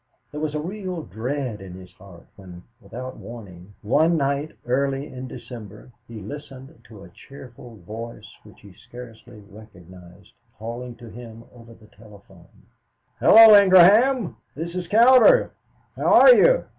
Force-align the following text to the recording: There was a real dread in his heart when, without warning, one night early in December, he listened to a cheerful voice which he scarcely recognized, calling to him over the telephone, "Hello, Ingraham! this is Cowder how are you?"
There 0.31 0.41
was 0.41 0.55
a 0.55 0.59
real 0.59 1.03
dread 1.03 1.61
in 1.61 1.73
his 1.75 1.93
heart 1.93 2.25
when, 2.35 2.63
without 2.81 3.17
warning, 3.17 3.75
one 3.83 4.17
night 4.17 4.51
early 4.65 5.05
in 5.05 5.27
December, 5.27 5.91
he 6.07 6.19
listened 6.21 6.83
to 6.85 7.03
a 7.03 7.09
cheerful 7.09 7.75
voice 7.85 8.27
which 8.43 8.61
he 8.61 8.73
scarcely 8.73 9.43
recognized, 9.47 10.33
calling 10.57 10.95
to 10.95 11.09
him 11.11 11.43
over 11.53 11.75
the 11.75 11.85
telephone, 11.85 12.47
"Hello, 13.19 13.53
Ingraham! 13.53 14.37
this 14.55 14.73
is 14.73 14.87
Cowder 14.87 15.51
how 15.95 16.11
are 16.21 16.35
you?" 16.35 16.63